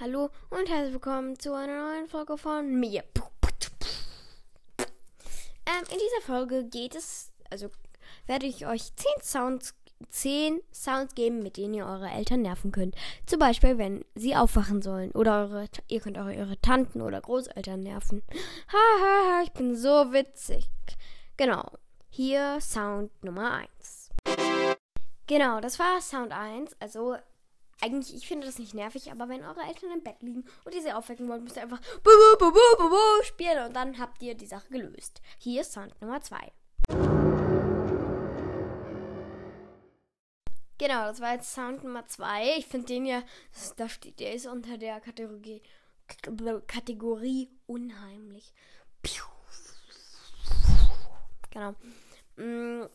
[0.00, 3.02] Hallo und herzlich willkommen zu einer neuen Folge von mir.
[4.78, 7.68] Ähm, in dieser Folge geht es, also
[8.28, 9.74] werde ich euch 10 Sounds,
[10.08, 12.94] 10 Sounds geben, mit denen ihr eure Eltern nerven könnt.
[13.26, 15.10] Zum Beispiel, wenn sie aufwachen sollen.
[15.10, 18.22] Oder eure, ihr könnt auch eure Tanten oder Großeltern nerven.
[18.68, 20.68] Haha, ha, ich bin so witzig.
[21.36, 21.72] Genau.
[22.08, 24.10] Hier Sound Nummer 1.
[25.26, 26.76] Genau, das war Sound 1.
[26.78, 27.16] Also
[27.80, 30.82] eigentlich, ich finde das nicht nervig, aber wenn eure Eltern im Bett liegen und ihr
[30.82, 31.80] sie aufwecken wollt, müsst ihr einfach
[33.22, 35.20] spielen und dann habt ihr die Sache gelöst.
[35.38, 36.52] Hier ist Sound Nummer 2.
[40.78, 42.58] Genau, das war jetzt Sound Nummer 2.
[42.58, 43.22] Ich finde den ja,
[43.76, 45.62] da steht, der ist unter der Kategorie,
[46.66, 48.54] Kategorie unheimlich.
[51.50, 51.74] Genau.
[52.36, 52.86] Mm,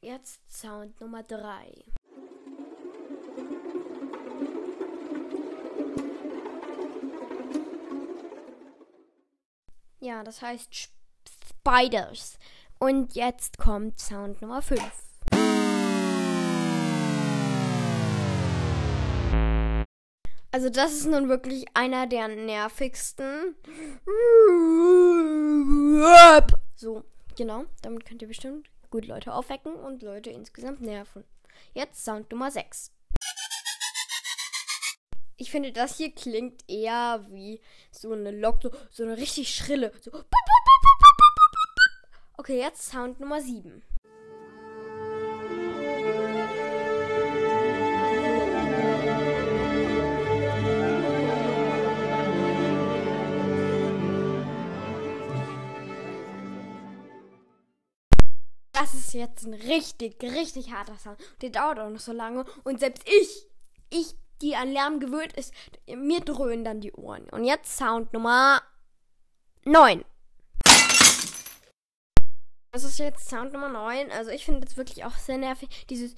[0.00, 1.84] jetzt Sound Nummer 3.
[10.00, 12.38] Ja, das heißt Spiders.
[12.78, 14.80] Und jetzt kommt Sound Nummer 5.
[20.52, 23.56] Also das ist nun wirklich einer der nervigsten.
[26.76, 27.04] So,
[27.36, 27.64] genau.
[27.82, 31.24] Damit könnt ihr bestimmt gut Leute aufwecken und Leute insgesamt nerven.
[31.74, 32.92] Jetzt Sound Nummer 6.
[35.40, 37.60] Ich finde, das hier klingt eher wie
[37.92, 39.92] so eine Lok, so, so eine richtig schrille.
[40.00, 40.10] So.
[42.36, 43.84] Okay, jetzt Sound Nummer 7.
[58.72, 61.18] Das ist jetzt ein richtig, richtig harter Sound.
[61.42, 62.44] Der dauert auch noch so lange.
[62.64, 63.47] Und selbst ich, ich
[64.48, 65.52] die an Lärm gewöhnt ist,
[65.86, 67.28] mir dröhnen dann die Ohren.
[67.30, 68.62] Und jetzt Sound Nummer
[69.64, 70.04] 9.
[72.70, 74.10] Das ist jetzt Sound Nummer 9.
[74.10, 75.86] Also ich finde das wirklich auch sehr nervig.
[75.90, 76.14] Dieses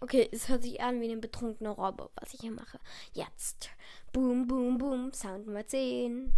[0.00, 2.78] Okay, es hört sich an wie eine betrunkene Robbe, was ich hier mache.
[3.14, 3.70] Jetzt.
[4.12, 5.12] Boom, boom, boom.
[5.14, 6.34] Sound Nummer 10.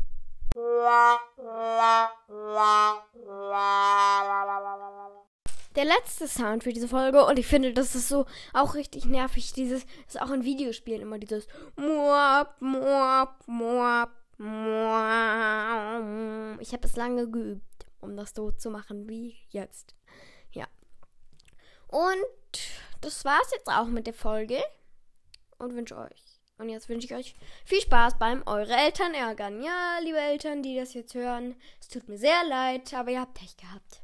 [5.77, 9.53] der letzte Sound für diese Folge und ich finde, das ist so auch richtig nervig.
[9.53, 15.71] Dieses ist auch in Videospielen immer dieses Moab, Moab, Moab, Moab.
[16.61, 19.95] Ich habe es lange geübt, um das so zu machen wie jetzt.
[20.53, 20.67] Ja.
[21.89, 22.17] Und
[23.03, 24.59] das war's jetzt auch mit der Folge
[25.59, 29.63] und wünsche euch und jetzt wünsche ich euch viel Spaß beim eure Eltern ärgern.
[29.63, 33.35] Ja, liebe Eltern, die das jetzt hören, es tut mir sehr leid, aber ihr habt
[33.35, 34.01] Pech gehabt.